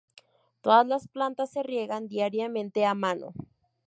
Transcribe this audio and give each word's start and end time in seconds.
Todas 0.61 0.87
las 0.87 1.07
plantas 1.07 1.51
se 1.51 1.61
riegan 1.61 2.07
diariamente 2.07 2.87
a 2.87 2.95
mano. 2.95 3.33